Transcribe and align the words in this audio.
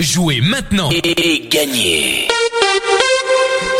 Jouez 0.00 0.40
maintenant 0.40 0.90
et 0.90 1.48
gagnez 1.48 2.26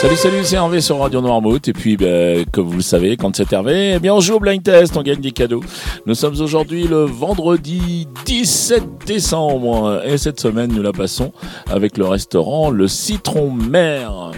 Salut, 0.01 0.15
salut, 0.15 0.45
c'est 0.45 0.55
Hervé 0.55 0.81
sur 0.81 1.01
Radio 1.01 1.21
Noirmouth. 1.21 1.67
Et 1.67 1.73
puis, 1.73 1.97
ben, 1.97 2.45
comme 2.53 2.69
vous 2.69 2.77
le 2.77 2.83
savez, 2.83 3.17
quand 3.17 3.35
c'est 3.35 3.53
Hervé, 3.53 3.95
eh 3.97 3.99
bien, 3.99 4.15
on 4.15 4.21
joue 4.21 4.35
au 4.35 4.39
blind 4.39 4.63
test, 4.63 4.97
on 4.97 5.03
gagne 5.03 5.21
des 5.21 5.33
cadeaux. 5.33 5.65
Nous 6.07 6.15
sommes 6.15 6.41
aujourd'hui 6.41 6.85
le 6.87 7.05
vendredi 7.05 8.07
17 8.27 9.05
décembre. 9.05 10.03
Et 10.07 10.17
cette 10.17 10.39
semaine, 10.39 10.73
nous 10.73 10.83
la 10.83 10.93
passons 10.93 11.33
avec 11.69 11.99
le 11.99 12.07
restaurant 12.07 12.71
Le 12.71 12.87
Citron 12.87 13.51
Mer, 13.51 14.31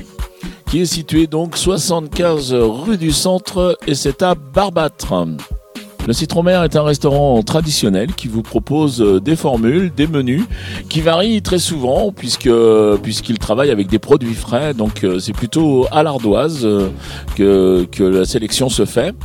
qui 0.70 0.80
est 0.80 0.86
situé 0.86 1.26
donc 1.26 1.58
75 1.58 2.54
rue 2.54 2.96
du 2.96 3.12
Centre 3.12 3.76
et 3.86 3.94
c'est 3.94 4.22
à 4.22 4.34
Barbâtre. 4.34 5.12
Le 6.06 6.12
Citron 6.12 6.44
Mer 6.44 6.62
est 6.62 6.76
un 6.76 6.84
restaurant 6.84 7.42
traditionnel 7.42 8.14
qui 8.14 8.28
vous 8.28 8.42
propose 8.42 9.02
euh, 9.02 9.20
des 9.20 9.34
formules, 9.34 9.90
des 9.92 10.06
menus 10.06 10.44
qui 10.88 11.00
varient 11.00 11.42
très 11.42 11.58
souvent 11.58 12.12
puisque 12.12 12.50
puisqu'il 13.02 13.38
travaille 13.40 13.72
avec 13.72 13.88
des 13.88 13.98
produits 13.98 14.34
frais. 14.34 14.72
Donc 14.72 15.02
euh, 15.02 15.18
c'est 15.18 15.32
plutôt 15.32 15.86
à 15.90 16.04
l'ardoise 16.04 16.60
euh, 16.64 16.90
que, 17.34 17.88
que 17.90 18.04
la 18.04 18.24
sélection 18.24 18.68
se 18.68 18.84
fait. 18.84 19.16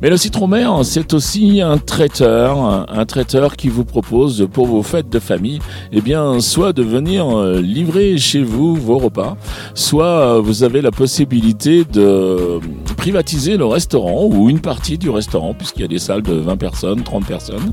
Mais 0.00 0.08
le 0.08 0.16
citron-mer, 0.16 0.80
c'est 0.84 1.12
aussi 1.12 1.60
un 1.60 1.78
traiteur, 1.78 2.86
un 2.90 3.06
traiteur 3.06 3.56
qui 3.56 3.68
vous 3.68 3.84
propose 3.84 4.46
pour 4.52 4.66
vos 4.66 4.82
fêtes 4.82 5.08
de 5.08 5.18
famille, 5.18 5.58
eh 5.90 6.02
bien, 6.02 6.38
soit 6.40 6.74
de 6.74 6.82
venir 6.82 7.34
livrer 7.62 8.18
chez 8.18 8.42
vous 8.42 8.74
vos 8.74 8.98
repas, 8.98 9.38
soit 9.72 10.38
vous 10.40 10.64
avez 10.64 10.82
la 10.82 10.90
possibilité 10.90 11.84
de 11.84 12.60
privatiser 13.06 13.56
le 13.56 13.66
restaurant 13.66 14.24
ou 14.24 14.50
une 14.50 14.58
partie 14.58 14.98
du 14.98 15.10
restaurant, 15.10 15.54
puisqu'il 15.54 15.82
y 15.82 15.84
a 15.84 15.86
des 15.86 16.00
salles 16.00 16.22
de 16.22 16.32
20 16.32 16.56
personnes, 16.56 17.04
30 17.04 17.24
personnes. 17.24 17.70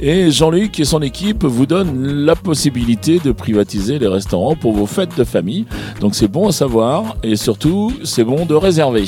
Et 0.00 0.30
Jean-Luc 0.30 0.78
et 0.78 0.84
son 0.84 1.02
équipe 1.02 1.42
vous 1.42 1.66
donnent 1.66 2.24
la 2.24 2.36
possibilité 2.36 3.18
de 3.18 3.32
privatiser 3.32 3.98
les 3.98 4.06
restaurants 4.06 4.54
pour 4.54 4.74
vos 4.74 4.86
fêtes 4.86 5.18
de 5.18 5.24
famille. 5.24 5.64
Donc 5.98 6.14
c'est 6.14 6.28
bon 6.28 6.46
à 6.46 6.52
savoir 6.52 7.16
et 7.24 7.34
surtout, 7.34 7.92
c'est 8.04 8.22
bon 8.22 8.46
de 8.46 8.54
réserver. 8.54 9.06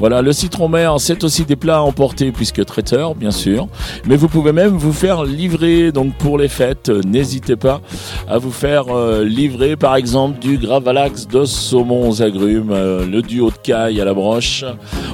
Voilà, 0.00 0.22
le 0.22 0.32
citron 0.32 0.68
mer, 0.68 0.96
c'est 0.98 1.22
aussi 1.22 1.44
des 1.44 1.56
plats 1.56 1.76
à 1.76 1.80
emporter 1.80 2.32
puisque 2.32 2.64
traiteur, 2.64 3.14
bien 3.14 3.30
sûr. 3.30 3.68
Mais 4.06 4.16
vous 4.16 4.28
pouvez 4.28 4.52
même 4.52 4.76
vous 4.76 4.92
faire 4.92 5.24
livrer, 5.24 5.92
donc 5.92 6.14
pour 6.14 6.36
les 6.36 6.48
fêtes, 6.48 6.88
euh, 6.88 7.00
n'hésitez 7.06 7.56
pas 7.56 7.80
à 8.28 8.38
vous 8.38 8.50
faire 8.50 8.86
euh, 8.88 9.24
livrer 9.24 9.76
par 9.76 9.96
exemple 9.96 10.38
du 10.40 10.58
gravalax 10.58 11.28
de 11.28 11.44
saumon 11.44 12.10
aux 12.10 12.22
agrumes, 12.22 12.72
euh, 12.72 13.06
le 13.06 13.22
duo 13.22 13.50
de 13.50 13.56
caille 13.62 14.00
à 14.00 14.04
la 14.04 14.14
broche, 14.14 14.64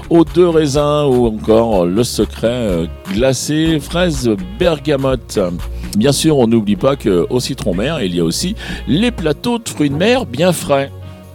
aux 0.09 0.25
deux 0.25 0.49
raisins 0.49 1.07
ou 1.09 1.27
encore 1.27 1.85
le 1.85 2.03
secret 2.03 2.89
glacé 3.13 3.79
fraise 3.81 4.31
bergamote. 4.59 5.39
Bien 5.97 6.13
sûr, 6.13 6.39
on 6.39 6.47
n'oublie 6.47 6.77
pas 6.77 6.97
qu'au 6.97 7.41
citron 7.41 7.75
mer, 7.75 8.01
il 8.01 8.15
y 8.15 8.21
a 8.21 8.25
aussi 8.25 8.55
les 8.89 9.11
plateaux 9.11 9.59
de 9.59 9.69
fruits 9.69 9.91
de 9.91 9.97
mer 9.97 10.25
bien 10.25 10.53
frais. 10.53 10.91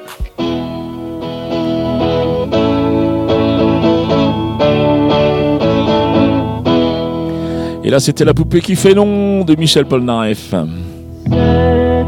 Et 7.87 7.91
là, 7.91 8.01
c'était 8.01 8.25
la 8.25 8.33
poupée 8.33 8.63
qui 8.63 8.77
fait 8.77 8.95
non 8.95 9.45
de 9.45 9.55
Michel 9.57 9.85
Polnareff. 9.85 10.55
C'est 11.29 11.37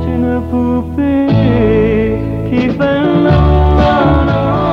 une 0.08 0.40
poupée 0.50 1.26
qui 2.48 2.70
fait 2.70 3.00
non, 3.14 3.30
non, 4.26 4.66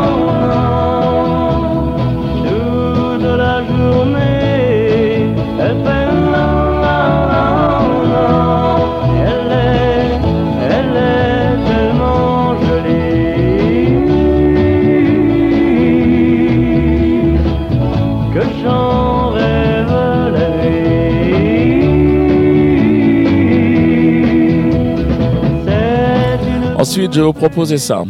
Ensuite, 26.94 27.12
je 27.12 27.22
vais 27.22 27.26
vous 27.26 27.34
proposer 27.34 27.80
ça. 27.80 28.04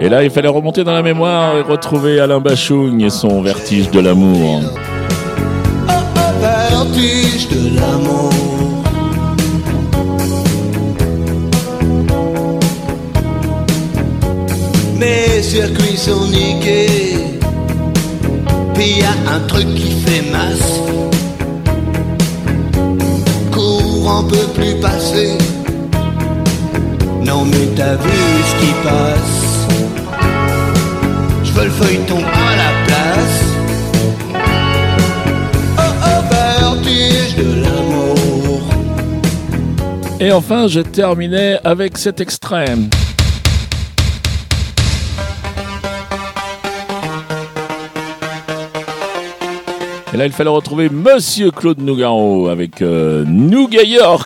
Et 0.00 0.08
là, 0.08 0.24
il 0.24 0.30
fallait 0.30 0.48
remonter 0.48 0.82
dans 0.82 0.92
la 0.92 1.02
mémoire 1.02 1.56
et 1.56 1.60
retrouver 1.60 2.18
Alain 2.18 2.40
Bachung 2.40 3.00
et 3.00 3.10
son 3.10 3.40
vertige 3.40 3.88
de 3.92 4.00
l'amour. 4.00 4.62
vertige 6.40 7.48
de 7.50 7.76
l'amour. 7.76 8.32
Mes 14.98 15.40
circuits 15.40 15.96
sont 15.96 16.26
niqués, 16.32 17.38
puis 18.74 18.98
y 18.98 19.02
a 19.04 19.36
un 19.36 19.38
truc 19.46 19.72
qui 19.72 19.92
fait 20.04 20.32
masse. 20.32 21.03
Peut 24.22 24.48
plus 24.54 24.74
passer. 24.80 25.36
Non 27.20 27.44
mais 27.44 27.66
t'as 27.76 27.96
vu 27.96 28.10
ce 28.48 28.54
qui 28.60 28.72
passe. 28.82 29.66
Je 31.42 31.52
veux 31.52 31.64
le 31.64 31.70
feuilleton 31.70 32.18
à 32.18 32.56
la 32.56 32.70
place. 32.86 33.42
Oh 35.76 35.92
oh, 36.04 36.22
vertige 36.30 37.36
de 37.36 37.62
l'amour. 37.62 38.62
Et 40.20 40.32
enfin, 40.32 40.68
je 40.68 40.80
terminais 40.80 41.58
avec 41.62 41.98
cet 41.98 42.20
extrait. 42.20 42.76
Et 50.14 50.16
là, 50.16 50.26
il 50.26 50.32
fallait 50.32 50.48
retrouver 50.48 50.88
Monsieur 50.88 51.50
Claude 51.50 51.80
Nougaro 51.80 52.46
avec 52.46 52.82
euh, 52.82 53.24
Nougat 53.26 53.82
York. 53.82 54.24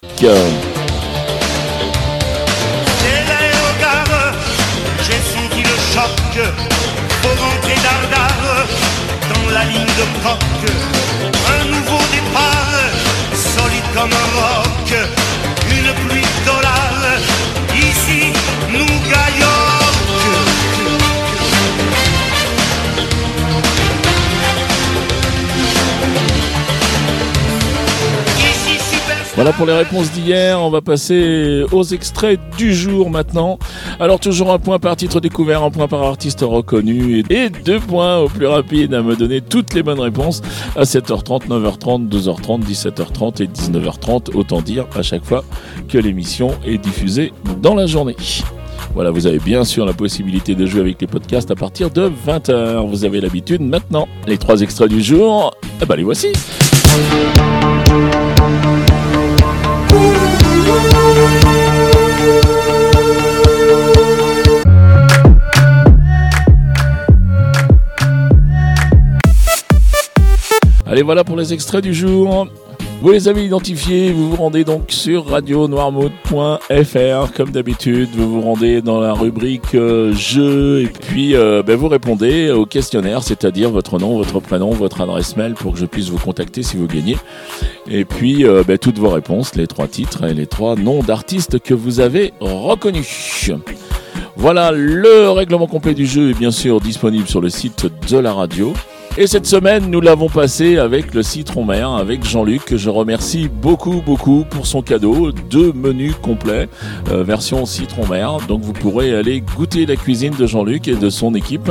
Voilà 29.38 29.52
pour 29.52 29.66
les 29.66 29.72
réponses 29.72 30.10
d'hier. 30.10 30.60
On 30.60 30.68
va 30.68 30.80
passer 30.80 31.62
aux 31.70 31.84
extraits 31.84 32.40
du 32.56 32.74
jour 32.74 33.08
maintenant. 33.08 33.60
Alors 34.00 34.18
toujours 34.18 34.52
un 34.52 34.58
point 34.58 34.80
par 34.80 34.96
titre 34.96 35.20
découvert, 35.20 35.62
un 35.62 35.70
point 35.70 35.86
par 35.86 36.02
artiste 36.02 36.40
reconnu 36.40 37.22
et 37.30 37.48
deux 37.48 37.78
points 37.78 38.18
au 38.18 38.28
plus 38.28 38.48
rapide 38.48 38.94
à 38.94 39.00
me 39.00 39.14
donner 39.14 39.40
toutes 39.40 39.74
les 39.74 39.84
bonnes 39.84 40.00
réponses 40.00 40.42
à 40.74 40.82
7h30, 40.82 41.46
9h30, 41.46 42.08
12h30, 42.08 42.64
17h30 42.64 43.44
et 43.44 43.46
19h30. 43.46 44.34
Autant 44.34 44.60
dire 44.60 44.86
à 44.96 45.02
chaque 45.02 45.24
fois 45.24 45.44
que 45.88 45.98
l'émission 45.98 46.50
est 46.66 46.78
diffusée 46.78 47.32
dans 47.62 47.76
la 47.76 47.86
journée. 47.86 48.16
Voilà, 48.94 49.12
vous 49.12 49.28
avez 49.28 49.38
bien 49.38 49.62
sûr 49.62 49.86
la 49.86 49.92
possibilité 49.92 50.56
de 50.56 50.66
jouer 50.66 50.80
avec 50.80 51.00
les 51.00 51.06
podcasts 51.06 51.52
à 51.52 51.54
partir 51.54 51.90
de 51.90 52.10
20h. 52.26 52.88
Vous 52.88 53.04
avez 53.04 53.20
l'habitude 53.20 53.60
maintenant. 53.60 54.08
Les 54.26 54.36
trois 54.36 54.62
extraits 54.62 54.90
du 54.90 55.00
jour, 55.00 55.54
eh 55.80 55.86
ben 55.86 55.94
les 55.94 56.02
voici. 56.02 56.32
Allez, 70.88 71.02
voilà 71.02 71.22
pour 71.22 71.36
les 71.36 71.52
extraits 71.52 71.84
du 71.84 71.92
jour. 71.92 72.48
Vous 73.02 73.10
les 73.10 73.28
avez 73.28 73.44
identifiés, 73.44 74.10
vous 74.10 74.30
vous 74.30 74.36
rendez 74.36 74.64
donc 74.64 74.84
sur 74.88 75.26
radionoirmouth.fr 75.26 77.32
comme 77.36 77.50
d'habitude, 77.50 78.08
vous 78.14 78.32
vous 78.32 78.40
rendez 78.40 78.80
dans 78.80 78.98
la 78.98 79.12
rubrique 79.12 79.74
euh, 79.74 80.14
jeux 80.14 80.80
et 80.80 80.86
puis 80.86 81.36
euh, 81.36 81.62
ben, 81.62 81.76
vous 81.76 81.88
répondez 81.88 82.50
au 82.50 82.64
questionnaire, 82.64 83.22
c'est-à-dire 83.22 83.70
votre 83.70 83.98
nom, 83.98 84.16
votre 84.16 84.40
prénom, 84.40 84.70
votre 84.70 85.02
adresse 85.02 85.36
mail 85.36 85.52
pour 85.52 85.74
que 85.74 85.78
je 85.78 85.84
puisse 85.84 86.08
vous 86.08 86.18
contacter 86.18 86.62
si 86.62 86.78
vous 86.78 86.86
gagnez. 86.86 87.18
Et 87.90 88.06
puis 88.06 88.46
euh, 88.46 88.62
ben, 88.66 88.78
toutes 88.78 88.98
vos 88.98 89.10
réponses, 89.10 89.56
les 89.56 89.66
trois 89.66 89.88
titres 89.88 90.24
et 90.24 90.32
les 90.32 90.46
trois 90.46 90.74
noms 90.74 91.02
d'artistes 91.02 91.60
que 91.60 91.74
vous 91.74 92.00
avez 92.00 92.32
reconnus. 92.40 93.50
Voilà, 94.36 94.72
le 94.72 95.28
règlement 95.28 95.66
complet 95.66 95.92
du 95.92 96.06
jeu 96.06 96.30
est 96.30 96.38
bien 96.38 96.50
sûr 96.50 96.80
disponible 96.80 97.28
sur 97.28 97.42
le 97.42 97.50
site 97.50 97.88
de 98.08 98.16
la 98.16 98.32
radio. 98.32 98.72
Et 99.20 99.26
cette 99.26 99.46
semaine, 99.46 99.90
nous 99.90 100.00
l'avons 100.00 100.28
passé 100.28 100.78
avec 100.78 101.12
le 101.12 101.24
citron 101.24 101.64
mer, 101.64 101.90
avec 101.90 102.24
Jean-Luc, 102.24 102.64
que 102.64 102.76
je 102.76 102.88
remercie 102.88 103.48
beaucoup, 103.48 104.00
beaucoup 104.00 104.44
pour 104.48 104.68
son 104.68 104.80
cadeau. 104.80 105.32
Deux 105.50 105.72
menus 105.72 106.14
complets, 106.22 106.68
euh, 107.10 107.24
version 107.24 107.66
citron 107.66 108.06
mer. 108.06 108.36
Donc 108.46 108.62
vous 108.62 108.72
pourrez 108.72 109.12
aller 109.12 109.40
goûter 109.40 109.86
la 109.86 109.96
cuisine 109.96 110.34
de 110.38 110.46
Jean-Luc 110.46 110.86
et 110.86 110.94
de 110.94 111.10
son 111.10 111.34
équipe. 111.34 111.68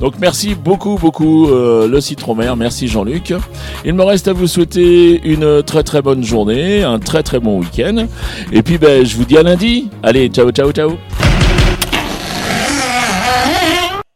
Donc 0.00 0.14
merci 0.18 0.54
beaucoup, 0.54 0.96
beaucoup 0.98 1.50
euh, 1.50 1.86
le 1.86 2.00
citron 2.00 2.34
mer. 2.34 2.56
Merci 2.56 2.88
Jean-Luc. 2.88 3.34
Il 3.84 3.92
me 3.92 4.02
reste 4.02 4.28
à 4.28 4.32
vous 4.32 4.46
souhaiter 4.46 5.20
une 5.22 5.62
très, 5.62 5.82
très 5.82 6.00
bonne 6.00 6.24
journée, 6.24 6.82
un 6.82 6.98
très, 6.98 7.22
très 7.22 7.40
bon 7.40 7.60
week-end. 7.60 8.06
Et 8.52 8.62
puis, 8.62 8.78
ben, 8.78 9.04
je 9.04 9.16
vous 9.18 9.26
dis 9.26 9.36
à 9.36 9.42
lundi. 9.42 9.90
Allez, 10.02 10.28
ciao, 10.28 10.50
ciao, 10.50 10.72
ciao. 10.72 10.92